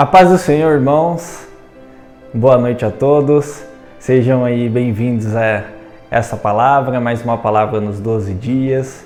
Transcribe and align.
A 0.00 0.06
paz 0.06 0.30
do 0.30 0.38
Senhor, 0.38 0.72
irmãos. 0.72 1.46
Boa 2.32 2.56
noite 2.56 2.86
a 2.86 2.90
todos. 2.90 3.62
Sejam 3.98 4.46
aí 4.46 4.66
bem-vindos 4.66 5.36
a 5.36 5.64
essa 6.10 6.38
palavra, 6.38 6.98
mais 6.98 7.22
uma 7.22 7.36
palavra 7.36 7.82
nos 7.82 8.00
12 8.00 8.32
dias. 8.32 9.04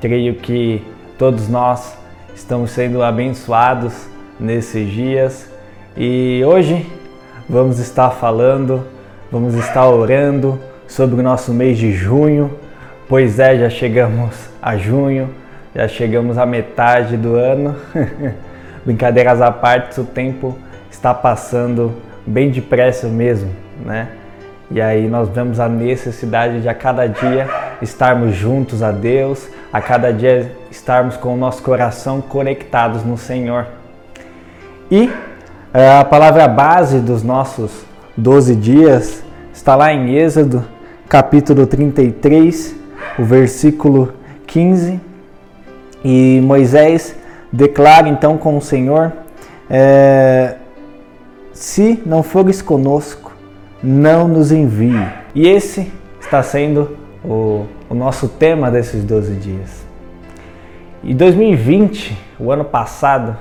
Creio 0.00 0.34
que 0.34 0.84
todos 1.16 1.48
nós 1.48 1.96
estamos 2.34 2.72
sendo 2.72 3.00
abençoados 3.00 4.08
nesses 4.40 4.90
dias 4.90 5.48
e 5.96 6.42
hoje 6.44 6.84
vamos 7.48 7.78
estar 7.78 8.10
falando, 8.10 8.84
vamos 9.30 9.54
estar 9.54 9.88
orando 9.88 10.58
sobre 10.88 11.20
o 11.20 11.22
nosso 11.22 11.54
mês 11.54 11.78
de 11.78 11.92
junho. 11.92 12.50
Pois 13.08 13.38
é, 13.38 13.56
já 13.56 13.70
chegamos 13.70 14.48
a 14.60 14.76
junho, 14.76 15.30
já 15.72 15.86
chegamos 15.86 16.38
à 16.38 16.44
metade 16.44 17.16
do 17.16 17.36
ano. 17.36 17.76
Brincadeiras 18.84 19.40
à 19.40 19.50
parte, 19.50 20.00
o 20.00 20.04
tempo 20.04 20.58
está 20.90 21.14
passando 21.14 21.94
bem 22.26 22.50
depressa 22.50 23.08
mesmo, 23.08 23.50
né? 23.84 24.08
E 24.70 24.80
aí 24.80 25.08
nós 25.08 25.28
vemos 25.28 25.60
a 25.60 25.68
necessidade 25.68 26.60
de 26.60 26.68
a 26.68 26.74
cada 26.74 27.06
dia 27.06 27.48
estarmos 27.82 28.34
juntos 28.34 28.82
a 28.82 28.90
Deus, 28.90 29.48
a 29.72 29.80
cada 29.80 30.12
dia 30.12 30.52
estarmos 30.70 31.16
com 31.16 31.34
o 31.34 31.36
nosso 31.36 31.62
coração 31.62 32.20
conectados 32.20 33.04
no 33.04 33.16
Senhor. 33.16 33.66
E 34.90 35.10
eh, 35.72 35.98
a 35.98 36.04
palavra 36.04 36.48
base 36.48 36.98
dos 36.98 37.22
nossos 37.22 37.84
12 38.16 38.56
dias 38.56 39.22
está 39.52 39.76
lá 39.76 39.92
em 39.92 40.14
Êxodo, 40.14 40.64
capítulo 41.08 41.66
33, 41.66 42.74
o 43.18 43.24
versículo 43.24 44.14
15. 44.46 45.00
E 46.04 46.40
Moisés 46.42 47.16
Declara 47.54 48.08
então 48.08 48.36
com 48.36 48.56
o 48.56 48.60
Senhor: 48.60 49.12
é, 49.70 50.56
Se 51.52 52.02
não 52.04 52.20
fores 52.20 52.60
conosco, 52.60 53.30
não 53.80 54.26
nos 54.26 54.50
envie. 54.50 55.08
E 55.36 55.46
esse 55.46 55.92
está 56.20 56.42
sendo 56.42 56.96
o, 57.24 57.64
o 57.88 57.94
nosso 57.94 58.28
tema 58.28 58.72
desses 58.72 59.04
12 59.04 59.36
dias. 59.36 59.86
E 61.04 61.14
2020, 61.14 62.18
o 62.40 62.50
ano 62.50 62.64
passado, 62.64 63.36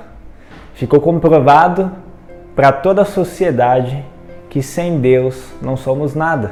ficou 0.75 1.01
comprovado 1.01 1.91
para 2.55 2.71
toda 2.71 3.01
a 3.01 3.05
sociedade 3.05 4.05
que 4.47 4.61
sem 4.61 4.99
Deus 4.99 5.43
não 5.59 5.75
somos 5.75 6.13
nada. 6.13 6.51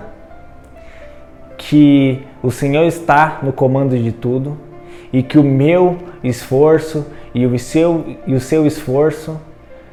Que 1.59 2.25
o 2.41 2.49
Senhor 2.49 2.85
está 2.85 3.37
no 3.43 3.53
comando 3.53 3.95
de 3.95 4.11
tudo 4.11 4.70
e 5.11 5.21
que 5.21 5.37
o 5.37 5.43
meu 5.43 5.97
esforço 6.23 7.05
e 7.33 7.45
o 7.45 7.57
seu, 7.57 8.17
e 8.25 8.33
o 8.33 8.39
seu 8.39 8.65
esforço, 8.65 9.39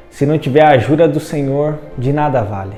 se 0.09 0.25
não 0.25 0.37
tiver 0.37 0.63
a 0.63 0.71
ajuda 0.71 1.07
do 1.07 1.19
Senhor, 1.19 1.77
de 1.97 2.11
nada 2.11 2.41
vale. 2.41 2.75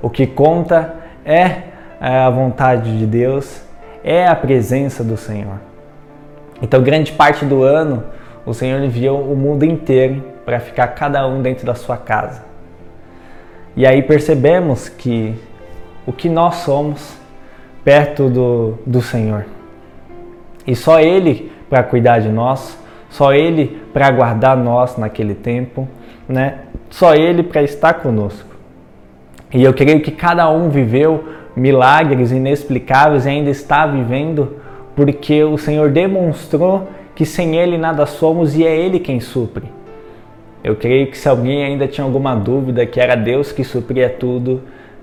O 0.00 0.08
que 0.08 0.26
conta 0.26 0.94
é 1.24 1.62
a 2.00 2.30
vontade 2.30 2.96
de 2.96 3.06
Deus, 3.06 3.60
é 4.04 4.26
a 4.26 4.34
presença 4.34 5.02
do 5.02 5.16
Senhor. 5.16 5.58
Então, 6.62 6.82
grande 6.82 7.12
parte 7.12 7.44
do 7.44 7.62
ano, 7.62 8.04
o 8.46 8.54
Senhor 8.54 8.80
enviou 8.82 9.20
o 9.20 9.36
mundo 9.36 9.64
inteiro 9.64 10.24
para 10.44 10.60
ficar 10.60 10.88
cada 10.88 11.26
um 11.26 11.42
dentro 11.42 11.66
da 11.66 11.74
sua 11.74 11.96
casa. 11.96 12.42
E 13.76 13.86
aí 13.86 14.02
percebemos 14.02 14.88
que 14.88 15.34
o 16.06 16.12
que 16.12 16.28
nós 16.28 16.56
somos 16.56 17.16
perto 17.84 18.28
do, 18.28 18.78
do 18.86 19.02
Senhor. 19.02 19.44
E 20.68 20.76
só 20.76 21.00
Ele 21.00 21.50
para 21.70 21.82
cuidar 21.82 22.18
de 22.18 22.28
nós, 22.28 22.78
só 23.08 23.32
Ele 23.32 23.80
para 23.90 24.10
guardar 24.10 24.54
nós 24.54 24.98
naquele 24.98 25.34
tempo, 25.34 25.88
né? 26.28 26.56
Só 26.90 27.14
Ele 27.14 27.42
para 27.42 27.62
estar 27.62 27.94
conosco. 27.94 28.54
E 29.50 29.64
eu 29.64 29.72
creio 29.72 30.02
que 30.02 30.10
cada 30.10 30.50
um 30.50 30.68
viveu 30.68 31.24
milagres 31.56 32.32
inexplicáveis 32.32 33.24
e 33.24 33.30
ainda 33.30 33.48
está 33.48 33.86
vivendo 33.86 34.58
porque 34.94 35.42
o 35.42 35.56
Senhor 35.56 35.90
demonstrou 35.90 36.86
que 37.14 37.24
sem 37.24 37.56
Ele 37.56 37.78
nada 37.78 38.04
somos 38.04 38.54
e 38.54 38.66
é 38.66 38.76
Ele 38.76 39.00
quem 39.00 39.20
supre. 39.20 39.64
Eu 40.62 40.76
creio 40.76 41.06
que 41.06 41.16
se 41.16 41.26
alguém 41.30 41.64
ainda 41.64 41.88
tinha 41.88 42.04
alguma 42.04 42.36
dúvida 42.36 42.84
que 42.84 43.00
era 43.00 43.14
Deus 43.14 43.52
que 43.52 43.64
supria 43.64 44.10
tudo, 44.10 44.60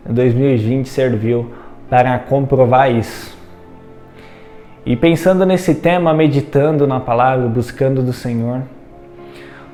2020 0.08 0.88
serviu 0.88 1.52
para 1.90 2.20
comprovar 2.20 2.92
isso. 2.92 3.35
E 4.86 4.96
pensando 4.96 5.46
nesse 5.46 5.74
tema, 5.74 6.14
meditando 6.14 6.86
na 6.86 7.00
palavra, 7.00 7.48
buscando 7.48 8.04
do 8.04 8.14
Senhor, 8.14 8.62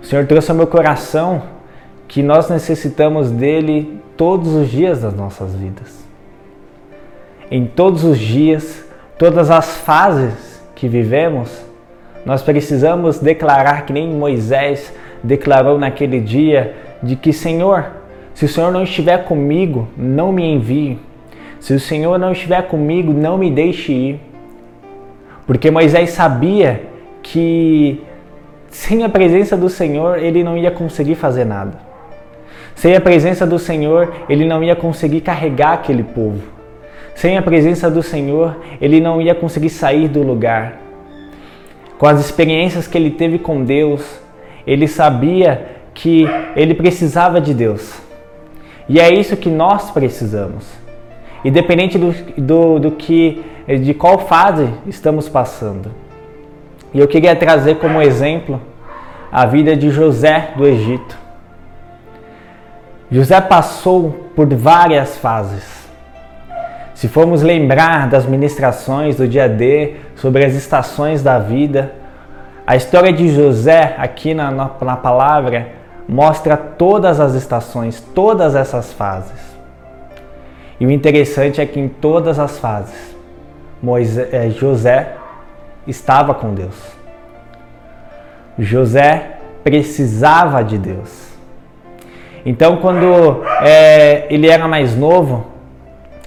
o 0.02 0.06
Senhor 0.06 0.26
trouxe 0.26 0.52
ao 0.52 0.58
meu 0.58 0.68
coração 0.68 1.44
que 2.08 2.24
nós 2.24 2.50
necessitamos 2.50 3.30
dele 3.30 4.00
todos 4.16 4.54
os 4.54 4.70
dias 4.70 5.02
das 5.02 5.14
nossas 5.14 5.54
vidas. 5.54 6.02
Em 7.50 7.66
todos 7.66 8.06
os 8.06 8.18
dias, 8.18 8.86
todas 9.18 9.52
as 9.52 9.78
fases 9.78 10.62
que 10.76 10.88
vivemos, 10.88 11.62
nós 12.26 12.42
precisamos 12.42 13.20
declarar 13.20 13.86
que 13.86 13.92
nem 13.92 14.08
Moisés 14.08 14.94
declarou 15.22 15.78
naquele 15.78 16.22
dia 16.22 16.74
de 17.04 17.18
que 17.18 17.34
Senhor, 17.34 17.92
se 18.34 18.46
o 18.46 18.48
Senhor 18.48 18.72
não 18.72 18.84
estiver 18.84 19.26
comigo, 19.26 19.90
não 19.98 20.32
me 20.32 20.44
envie. 20.44 20.98
Se 21.60 21.74
o 21.74 21.80
Senhor 21.80 22.18
não 22.18 22.32
estiver 22.32 22.62
comigo, 22.68 23.12
não 23.12 23.38
me 23.38 23.52
deixe 23.52 23.92
ir. 23.92 24.31
Porque 25.46 25.72
Moisés 25.72 26.12
sabia 26.12 26.84
que 27.22 28.02
sem 28.70 29.04
a 29.04 29.10
presença 29.10 29.58
do 29.58 29.70
Senhor 29.70 30.18
ele 30.18 30.44
não 30.44 30.58
ia 30.58 30.72
conseguir 30.72 31.16
fazer 31.16 31.46
nada. 31.46 31.78
Sem 32.76 32.96
a 32.96 33.02
presença 33.02 33.46
do 33.46 33.60
Senhor 33.60 34.14
ele 34.30 34.46
não 34.46 34.64
ia 34.64 34.76
conseguir 34.76 35.22
carregar 35.22 35.74
aquele 35.74 36.04
povo. 36.04 36.42
Sem 37.14 37.38
a 37.38 37.42
presença 37.42 37.90
do 37.90 38.02
Senhor 38.02 38.58
ele 38.80 39.00
não 39.00 39.22
ia 39.22 39.36
conseguir 39.36 39.70
sair 39.70 40.08
do 40.08 40.24
lugar. 40.24 40.80
Com 41.98 42.08
as 42.08 42.20
experiências 42.20 42.88
que 42.88 42.98
ele 42.98 43.12
teve 43.12 43.38
com 43.38 43.64
Deus, 43.64 44.20
ele 44.66 44.88
sabia 44.88 45.68
que 45.94 46.26
ele 46.56 46.74
precisava 46.74 47.40
de 47.40 47.54
Deus. 47.54 48.02
E 48.90 49.00
é 49.00 49.14
isso 49.14 49.38
que 49.38 49.50
nós 49.50 49.92
precisamos. 49.92 50.66
Independente 51.44 51.98
do, 51.98 52.12
do, 52.38 52.80
do 52.80 52.92
que 52.92 53.44
de 53.68 53.94
qual 53.94 54.20
fase 54.20 54.70
estamos 54.88 55.30
passando. 55.30 55.92
E 56.94 57.00
eu 57.00 57.08
queria 57.08 57.36
trazer 57.36 57.76
como 57.76 58.02
exemplo 58.02 58.60
a 59.32 59.46
vida 59.46 59.76
de 59.76 59.90
José 59.90 60.52
do 60.58 60.68
Egito. 60.68 61.18
José 63.10 63.40
passou 63.42 64.30
por 64.36 64.48
várias 64.54 65.18
fases. 65.18 65.82
Se 66.94 67.08
formos 67.08 67.42
lembrar 67.42 68.08
das 68.08 68.26
ministrações 68.26 69.16
do 69.16 69.28
dia 69.28 69.50
D 69.50 69.96
sobre 70.16 70.46
as 70.46 70.54
estações 70.54 71.24
da 71.24 71.40
vida, 71.40 71.94
a 72.66 72.76
história 72.76 73.12
de 73.12 73.30
José 73.30 73.96
aqui 73.98 74.34
na, 74.34 74.52
na, 74.52 74.70
na 74.82 74.96
palavra 74.96 75.70
mostra 76.08 76.56
todas 76.56 77.20
as 77.20 77.34
estações, 77.34 78.02
todas 78.14 78.56
essas 78.56 78.94
fases. 78.94 79.52
E 80.80 80.86
o 80.86 80.92
interessante 80.92 81.62
é 81.62 81.66
que 81.66 81.80
em 81.80 81.88
todas 81.88 82.38
as 82.38 82.60
fases, 82.60 83.16
Moisés, 83.82 84.56
José 84.56 85.16
estava 85.88 86.34
com 86.34 86.54
Deus. 86.54 86.76
José 88.58 89.38
precisava 89.64 90.64
de 90.64 90.78
Deus. 90.78 91.32
Então, 92.46 92.78
quando 92.78 93.44
é, 93.62 94.26
ele 94.30 94.48
era 94.48 94.68
mais 94.68 94.96
novo 94.96 95.48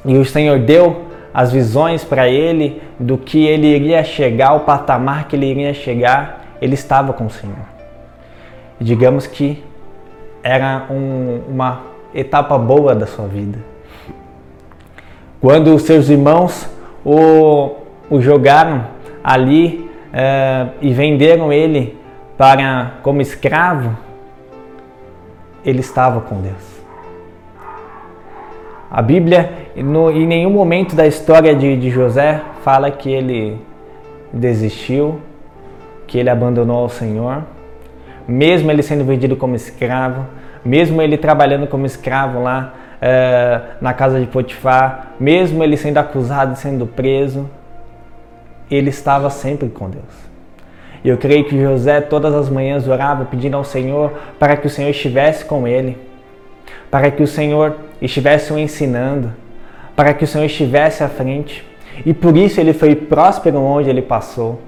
e 0.05 0.17
o 0.17 0.25
Senhor 0.25 0.59
deu 0.61 1.05
as 1.33 1.51
visões 1.53 2.05
para 2.05 2.29
ele 2.29 2.81
do 2.99 3.19
que 3.19 3.45
ele 3.45 3.67
iria 3.67 4.05
chegar, 4.05 4.55
o 4.55 4.61
patamar 4.61 5.27
que 5.27 5.35
ele 5.35 5.47
iria 5.47 5.75
chegar, 5.75 6.45
ele 6.61 6.75
estava 6.75 7.13
com 7.13 7.27
o 7.27 7.31
Senhor. 7.31 7.75
digamos 8.81 9.27
que 9.27 9.63
era 10.43 10.87
um, 10.91 11.41
uma 11.49 11.83
etapa 12.15 12.57
boa 12.59 12.95
da 12.95 13.07
sua 13.07 13.27
vida. 13.27 13.59
Quando 15.41 15.75
os 15.75 15.83
seus 15.83 16.09
irmãos 16.09 16.69
o, 17.05 17.77
o 18.09 18.21
jogaram 18.21 18.87
ali 19.23 19.91
é, 20.13 20.69
e 20.81 20.93
venderam 20.93 21.53
ele 21.53 21.99
para 22.37 22.95
como 23.03 23.21
escravo, 23.21 23.97
ele 25.65 25.81
estava 25.81 26.21
com 26.21 26.41
Deus. 26.41 26.75
A 28.91 29.03
Bíblia, 29.03 29.53
no, 29.77 30.11
em 30.11 30.27
nenhum 30.27 30.51
momento 30.51 30.95
da 30.95 31.07
história 31.07 31.55
de, 31.55 31.77
de 31.77 31.91
José, 31.91 32.41
fala 32.63 32.91
que 32.91 33.11
ele 33.11 33.61
desistiu, 34.33 35.21
que 36.07 36.19
ele 36.19 36.31
abandonou 36.31 36.85
o 36.85 36.89
Senhor, 36.89 37.43
mesmo 38.27 38.71
ele 38.71 38.83
sendo 38.83 39.05
vendido 39.05 39.37
como 39.37 39.57
escravo, 39.57 40.27
mesmo 40.65 41.03
ele 41.03 41.17
trabalhando 41.17 41.67
como 41.67 41.85
escravo 41.85 42.41
lá 42.43 42.75
é, 43.07 43.61
na 43.83 43.93
casa 43.93 44.19
de 44.19 44.27
Potifar, 44.27 45.09
mesmo 45.21 45.63
ele 45.63 45.77
sendo 45.77 45.99
acusado 45.99 46.55
e 46.55 46.57
sendo 46.57 46.87
preso, 46.87 47.51
ele 48.71 48.89
estava 48.89 49.29
sempre 49.29 49.69
com 49.69 49.91
Deus. 49.91 50.25
E 51.05 51.11
eu 51.11 51.19
creio 51.19 51.45
que 51.45 51.61
José 51.61 52.01
todas 52.01 52.35
as 52.35 52.49
manhãs 52.49 52.89
orava 52.89 53.27
pedindo 53.27 53.59
ao 53.59 53.63
Senhor 53.63 54.11
para 54.39 54.57
que 54.57 54.67
o 54.67 54.71
Senhor 54.71 54.89
estivesse 54.89 55.45
com 55.45 55.69
ele, 55.69 55.99
para 56.91 57.11
que 57.11 57.23
o 57.23 57.27
Senhor 57.27 57.77
estivesse 58.01 58.51
o 58.55 58.59
ensinando, 58.59 59.35
para 59.95 60.15
que 60.15 60.25
o 60.25 60.27
Senhor 60.27 60.47
estivesse 60.47 61.05
à 61.05 61.09
frente. 61.11 61.63
E 62.07 62.15
por 62.15 62.35
isso 62.39 62.59
ele 62.59 62.73
foi 62.73 62.97
próspero 62.97 63.61
onde 63.61 63.91
ele 63.91 64.01
passou. 64.01 64.63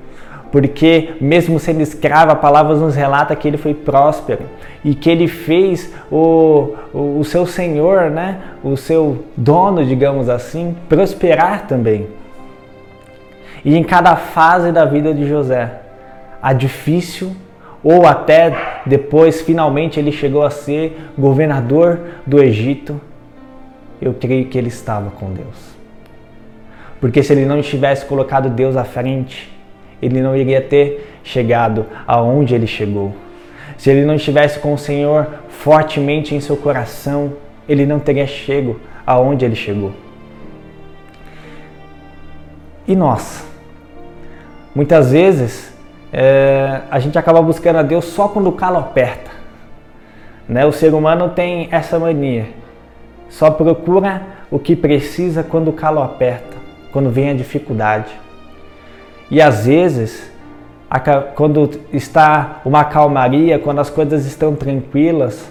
Porque, 0.51 1.15
mesmo 1.21 1.59
sendo 1.59 1.81
escravo, 1.81 2.33
a 2.33 2.37
palavra 2.37 2.75
nos 2.77 2.95
relata 2.95 3.35
que 3.35 3.49
ele 3.49 3.57
foi 3.57 3.75
próspero 3.75 4.45
e 4.85 4.95
que 4.95 5.11
ele 5.11 5.27
fez 5.29 5.93
o, 6.11 6.75
o, 6.95 7.19
o 7.19 7.25
seu 7.25 7.47
senhor, 7.47 8.11
né, 8.11 8.41
o 8.63 8.77
seu 8.77 9.25
dono, 9.37 9.85
digamos 9.85 10.29
assim, 10.29 10.77
prosperar 10.89 11.67
também. 11.67 12.07
E 13.65 13.77
em 13.77 13.83
cada 13.83 14.15
fase 14.15 14.71
da 14.71 14.85
vida 14.85 15.13
de 15.13 15.27
José, 15.29 15.81
a 16.41 16.53
difícil 16.53 17.35
ou 17.83 18.07
até 18.07 18.81
depois, 18.87 19.41
finalmente, 19.41 19.99
ele 19.99 20.13
chegou 20.13 20.43
a 20.45 20.51
ser 20.51 21.11
governador 21.19 22.01
do 22.27 22.43
Egito, 22.43 23.01
eu 24.01 24.15
creio 24.15 24.47
que 24.47 24.59
ele 24.59 24.69
estava 24.69 25.11
com 25.11 25.33
Deus. 25.33 25.77
Porque 27.01 27.23
se 27.23 27.33
ele 27.33 27.45
não 27.45 27.61
tivesse 27.63 28.05
colocado 28.05 28.49
Deus 28.49 28.77
à 28.77 28.85
frente, 28.85 29.56
ele 30.01 30.21
não 30.21 30.37
iria 30.37 30.61
ter 30.61 31.19
chegado 31.25 31.87
aonde 32.07 32.55
ele 32.55 32.67
chegou. 32.67 33.15
Se 33.77 33.91
ele 33.91 34.05
não 34.05 34.15
estivesse 34.15 34.59
com 34.59 34.73
o 34.73 34.79
Senhor 34.79 35.27
fortemente 35.49 36.35
em 36.35 36.41
seu 36.41 36.57
coração, 36.57 37.35
ele 37.69 37.85
não 37.85 37.99
teria 37.99 38.27
chego 38.27 38.81
aonde 39.07 39.45
ele 39.45 39.57
chegou. 39.57 39.93
E 42.87 42.95
nós? 42.95 43.45
Muitas 44.75 45.11
vezes 45.11 45.75
é, 46.13 46.83
a 46.91 46.99
gente 46.99 47.19
acaba 47.19 47.43
buscando 47.43 47.77
a 47.77 47.83
Deus 47.83 48.05
só 48.05 48.29
quando 48.29 48.49
o 48.49 48.53
calo 48.53 48.79
aperta. 48.79 49.31
Né? 50.49 50.65
O 50.65 50.73
ser 50.73 50.95
humano 50.95 51.31
tem 51.31 51.69
essa 51.71 51.99
mania. 51.99 52.47
Só 53.29 53.51
procura 53.51 54.23
o 54.51 54.59
que 54.59 54.77
precisa 54.77 55.43
quando 55.43 55.69
o 55.69 55.73
calo 55.73 56.01
aperta, 56.01 56.57
quando 56.93 57.11
vem 57.11 57.31
a 57.31 57.35
dificuldade. 57.35 58.26
E 59.31 59.43
às 59.43 59.67
vezes, 59.67 60.31
quando 61.35 61.81
está 61.93 62.61
uma 62.65 62.85
calmaria, 62.85 63.59
quando 63.59 63.81
as 63.81 63.91
coisas 63.91 64.25
estão 64.25 64.55
tranquilas, 64.55 65.51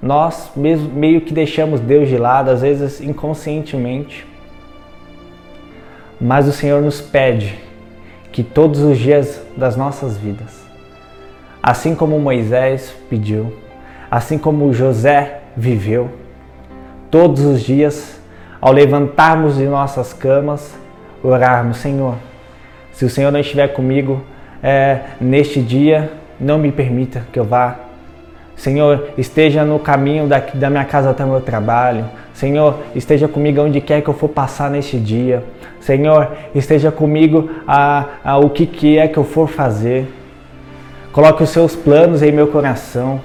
nós 0.00 0.50
mesmo, 0.56 0.88
meio 0.90 1.20
que 1.20 1.34
deixamos 1.34 1.80
Deus 1.80 2.08
de 2.08 2.16
lado, 2.16 2.50
às 2.50 2.62
vezes 2.62 3.00
inconscientemente. 3.00 4.26
Mas 6.20 6.48
o 6.48 6.52
Senhor 6.52 6.80
nos 6.80 7.00
pede 7.00 7.58
que 8.32 8.42
todos 8.42 8.80
os 8.80 8.98
dias 8.98 9.42
das 9.56 9.76
nossas 9.76 10.16
vidas, 10.16 10.64
assim 11.62 11.94
como 11.94 12.18
Moisés 12.18 12.94
pediu, 13.10 13.52
assim 14.10 14.38
como 14.38 14.72
José 14.72 15.40
viveu, 15.56 16.10
todos 17.10 17.44
os 17.44 17.62
dias, 17.62 18.20
ao 18.60 18.72
levantarmos 18.72 19.56
de 19.56 19.64
nossas 19.66 20.12
camas, 20.12 20.74
orarmos, 21.22 21.78
Senhor, 21.78 22.16
se 22.96 23.04
o 23.04 23.10
Senhor 23.10 23.30
não 23.30 23.38
estiver 23.38 23.68
comigo 23.68 24.22
é, 24.62 25.00
neste 25.20 25.60
dia, 25.60 26.10
não 26.40 26.58
me 26.58 26.72
permita 26.72 27.26
que 27.30 27.38
eu 27.38 27.44
vá. 27.44 27.76
Senhor, 28.56 29.08
esteja 29.18 29.66
no 29.66 29.78
caminho 29.78 30.26
da, 30.26 30.38
da 30.38 30.70
minha 30.70 30.84
casa 30.86 31.10
até 31.10 31.22
o 31.22 31.28
meu 31.28 31.42
trabalho. 31.42 32.06
Senhor, 32.32 32.78
esteja 32.94 33.28
comigo 33.28 33.60
onde 33.60 33.82
quer 33.82 34.00
que 34.00 34.08
eu 34.08 34.14
for 34.14 34.30
passar 34.30 34.70
neste 34.70 34.98
dia. 34.98 35.44
Senhor, 35.78 36.32
esteja 36.54 36.90
comigo 36.90 37.50
a, 37.68 38.06
a 38.24 38.38
o 38.38 38.48
que, 38.48 38.64
que 38.64 38.96
é 38.96 39.06
que 39.06 39.18
eu 39.18 39.24
for 39.24 39.46
fazer. 39.46 40.10
Coloque 41.12 41.42
os 41.42 41.50
seus 41.50 41.76
planos 41.76 42.22
em 42.22 42.32
meu 42.32 42.46
coração. 42.46 43.20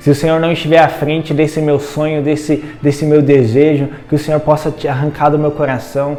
Se 0.00 0.10
o 0.10 0.16
Senhor 0.16 0.40
não 0.40 0.50
estiver 0.50 0.80
à 0.80 0.88
frente 0.88 1.32
desse 1.32 1.60
meu 1.60 1.78
sonho, 1.78 2.22
desse, 2.22 2.56
desse 2.82 3.04
meu 3.04 3.22
desejo, 3.22 3.86
que 4.08 4.16
o 4.16 4.18
Senhor 4.18 4.40
possa 4.40 4.68
te 4.68 4.88
arrancar 4.88 5.28
do 5.28 5.38
meu 5.38 5.52
coração. 5.52 6.18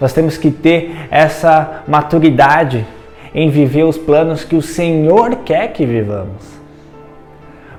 Nós 0.00 0.12
temos 0.12 0.36
que 0.36 0.50
ter 0.50 0.94
essa 1.10 1.82
maturidade 1.86 2.86
em 3.34 3.50
viver 3.50 3.84
os 3.84 3.98
planos 3.98 4.44
que 4.44 4.54
o 4.54 4.62
Senhor 4.62 5.36
quer 5.44 5.72
que 5.72 5.84
vivamos. 5.84 6.54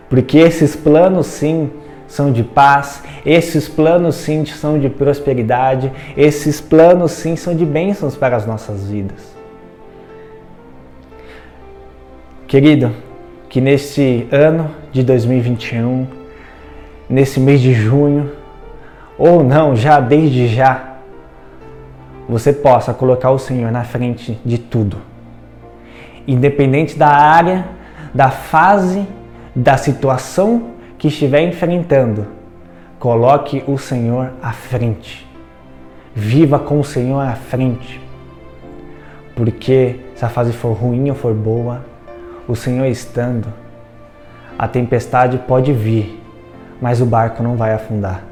Porque 0.09 0.38
esses 0.38 0.75
planos, 0.75 1.27
sim, 1.27 1.69
são 2.07 2.31
de 2.31 2.44
paz, 2.44 3.03
esses 3.25 3.67
planos, 3.67 4.15
sim, 4.15 4.45
são 4.45 4.79
de 4.79 4.89
prosperidade, 4.89 5.91
esses 6.15 6.62
planos, 6.62 7.12
sim, 7.12 7.35
são 7.35 7.56
de 7.56 7.65
bênçãos 7.65 8.15
para 8.15 8.35
as 8.35 8.45
nossas 8.45 8.88
vidas. 8.88 9.35
Querido, 12.47 12.91
que 13.50 13.59
neste 13.59 14.27
ano 14.31 14.69
de 14.91 15.01
2021, 15.01 16.06
nesse 17.09 17.39
mês 17.39 17.59
de 17.59 17.73
junho, 17.73 18.31
ou 19.17 19.44
não, 19.44 19.75
já 19.75 20.00
desde 20.00 20.47
já, 20.47 20.85
você 22.27 22.51
possa 22.51 22.94
colocar 22.94 23.31
o 23.31 23.39
Senhor 23.39 23.72
na 23.72 23.83
frente 23.83 24.39
de 24.44 24.57
tudo. 24.57 24.98
Independente 26.27 26.98
da 26.98 27.10
área, 27.10 27.66
da 28.13 28.30
fase, 28.30 29.06
da 29.56 29.77
situação 29.77 30.72
que 30.98 31.07
estiver 31.07 31.42
enfrentando, 31.42 32.25
coloque 33.00 33.63
o 33.68 33.77
Senhor 33.77 34.31
à 34.42 34.51
frente. 34.51 35.27
Viva 36.16 36.57
com 36.57 36.80
o 36.80 36.83
Senhor 36.83 37.22
à 37.22 37.33
frente. 37.33 38.01
Porque 39.36 40.00
se 40.16 40.25
a 40.25 40.30
fase 40.30 40.54
for 40.54 40.74
ruim 40.74 41.10
ou 41.10 41.16
for 41.16 41.33
boa, 41.33 41.86
o 42.48 42.56
Senhor 42.56 42.86
estando, 42.86 43.48
a 44.57 44.68
tempestade 44.68 45.38
pode 45.39 45.74
vir, 45.74 46.22
mas 46.81 47.01
o 47.01 47.06
barco 47.06 47.44
não 47.44 47.56
vai 47.56 47.74
afundar. 47.74 48.24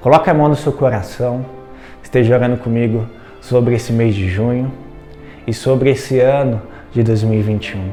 Coloque 0.00 0.28
a 0.30 0.34
mão 0.34 0.48
no 0.48 0.56
seu 0.56 0.72
coração 0.72 1.44
esteja 2.14 2.36
orando 2.36 2.56
comigo 2.58 3.06
sobre 3.40 3.74
esse 3.74 3.92
mês 3.92 4.14
de 4.14 4.28
junho 4.28 4.70
e 5.48 5.52
sobre 5.52 5.90
esse 5.90 6.20
ano 6.20 6.62
de 6.92 7.02
2021. 7.02 7.90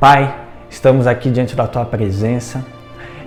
Pai, 0.00 0.34
estamos 0.68 1.06
aqui 1.06 1.30
diante 1.30 1.54
da 1.54 1.68
tua 1.68 1.84
presença 1.84 2.64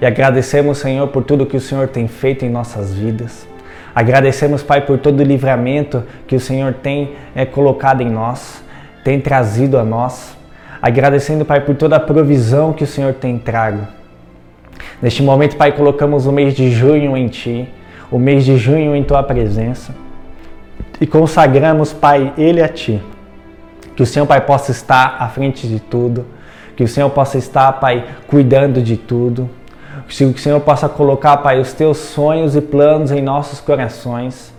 e 0.02 0.06
agradecemos, 0.06 0.80
Senhor, 0.80 1.08
por 1.08 1.24
tudo 1.24 1.46
que 1.46 1.56
o 1.56 1.62
Senhor 1.62 1.88
tem 1.88 2.06
feito 2.06 2.44
em 2.44 2.50
nossas 2.50 2.94
vidas. 2.94 3.48
Agradecemos, 3.96 4.62
Pai, 4.62 4.82
por 4.82 4.98
todo 4.98 5.22
o 5.22 5.24
livramento 5.24 6.04
que 6.28 6.36
o 6.36 6.40
Senhor 6.40 6.74
tem 6.74 7.14
é, 7.34 7.46
colocado 7.46 8.02
em 8.02 8.10
nós, 8.10 8.62
tem 9.06 9.22
trazido 9.22 9.78
a 9.78 9.86
nós. 9.86 10.36
Agradecendo, 10.82 11.46
Pai, 11.46 11.62
por 11.62 11.76
toda 11.76 11.96
a 11.96 12.00
provisão 12.02 12.74
que 12.74 12.84
o 12.84 12.88
Senhor 12.88 13.14
tem 13.14 13.40
trago. 13.40 13.88
Neste 15.02 15.24
momento, 15.24 15.56
Pai, 15.56 15.72
colocamos 15.72 16.26
o 16.26 16.32
mês 16.34 16.54
de 16.54 16.70
junho 16.70 17.16
em 17.16 17.30
Ti 17.30 17.70
o 18.12 18.18
mês 18.18 18.46
de 18.46 18.58
junho 18.58 18.96
em 18.96 19.04
tua 19.04 19.22
presença 19.24 19.94
e 21.02 21.08
consagramos, 21.08 21.94
Pai, 21.94 22.34
ele 22.38 22.62
a 22.62 22.68
ti. 22.68 23.02
Que 23.96 24.04
o 24.04 24.06
Senhor, 24.06 24.26
Pai, 24.26 24.42
possa 24.42 24.72
estar 24.72 25.18
à 25.20 25.28
frente 25.30 25.68
de 25.68 25.80
tudo, 25.80 26.26
que 26.76 26.84
o 26.84 26.88
Senhor 26.88 27.10
possa 27.10 27.38
estar, 27.38 27.72
Pai, 27.74 28.06
cuidando 28.28 28.82
de 28.82 28.98
tudo, 28.98 29.50
que 30.08 30.24
o 30.24 30.38
Senhor 30.38 30.60
possa 30.62 30.90
colocar, 30.90 31.38
Pai, 31.38 31.60
os 31.60 31.74
teus 31.74 31.98
sonhos 31.98 32.56
e 32.56 32.62
planos 32.62 33.12
em 33.12 33.22
nossos 33.22 33.60
corações, 33.62 34.54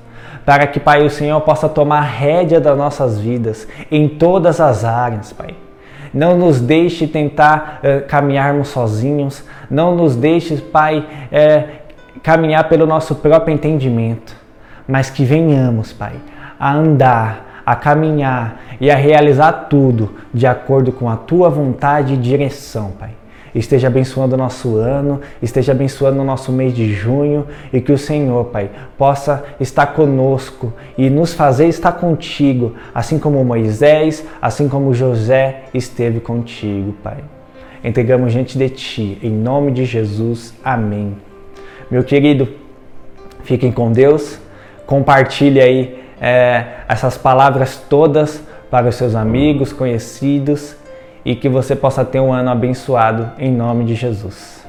para 0.45 0.66
que, 0.66 0.80
Pai, 0.80 1.04
o 1.04 1.11
Senhor 1.11 1.40
possa 1.42 1.69
tomar 1.69 2.00
rédea 2.00 2.61
das 2.61 2.76
nossas 2.76 3.19
vidas 3.19 3.69
em 3.90 4.09
todas 4.09 4.61
as 4.61 4.85
áreas, 4.85 5.33
Pai. 5.33 5.54
Não 6.12 6.37
nos 6.37 6.61
deixe 6.61 7.07
tentar 7.07 7.80
uh, 7.85 8.07
caminharmos 8.07 8.69
sozinhos. 8.69 9.45
Não 9.71 9.95
nos 9.95 10.16
deixe, 10.16 10.57
Pai, 10.57 10.99
uh, 10.99 11.79
caminhar 12.23 12.69
pelo 12.69 12.87
nosso 12.87 13.14
próprio 13.17 13.55
entendimento, 13.55 14.37
mas 14.87 15.11
que 15.11 15.25
venhamos, 15.25 15.93
Pai, 15.93 16.14
a 16.59 16.75
andar, 16.75 17.62
a 17.64 17.76
caminhar 17.76 18.61
e 18.81 18.90
a 18.90 18.97
realizar 18.97 19.52
tudo 19.69 20.14
de 20.33 20.47
acordo 20.47 20.93
com 20.93 21.09
a 21.09 21.17
tua 21.17 21.49
vontade 21.49 22.14
e 22.14 22.17
direção, 22.17 22.93
Pai. 22.99 23.11
Esteja 23.55 23.88
abençoando 23.88 24.35
o 24.35 24.38
nosso 24.38 24.76
ano, 24.76 25.21
esteja 25.43 25.73
abençoando 25.73 26.21
o 26.21 26.25
nosso 26.25 26.52
mês 26.52 26.73
de 26.73 26.93
junho 26.93 27.47
e 27.73 27.81
que 27.81 27.90
o 27.90 27.99
Senhor, 27.99 28.45
Pai, 28.47 28.71
possa 28.97 29.45
estar 29.59 29.88
conosco 29.88 30.73
e 30.97 31.11
nos 31.11 31.35
fazer 31.35 31.67
estar 31.67 31.93
contigo, 31.93 32.75
assim 32.95 33.19
como 33.19 33.45
Moisés, 33.45 34.25
assim 34.40 34.69
como 34.69 34.95
José 34.95 35.64
esteve 35.75 36.21
contigo, 36.21 36.95
Pai. 37.02 37.19
Entregamos 37.83 38.33
diante 38.33 38.57
de 38.57 38.69
Ti, 38.69 39.19
em 39.23 39.31
nome 39.31 39.73
de 39.73 39.85
Jesus. 39.85 40.55
Amém. 40.62 41.29
Meu 41.90 42.04
querido, 42.04 42.49
fiquem 43.42 43.73
com 43.73 43.90
Deus. 43.90 44.38
Compartilhe 44.87 45.61
aí 45.61 46.04
é, 46.20 46.64
essas 46.88 47.18
palavras 47.18 47.82
todas 47.88 48.42
para 48.70 48.88
os 48.88 48.94
seus 48.94 49.16
amigos, 49.16 49.73
conhecidos 49.73 50.76
e 51.25 51.35
que 51.35 51.49
você 51.49 51.75
possa 51.75 52.04
ter 52.04 52.20
um 52.20 52.32
ano 52.32 52.50
abençoado 52.50 53.32
em 53.38 53.50
nome 53.50 53.85
de 53.85 53.94
Jesus. 53.94 54.60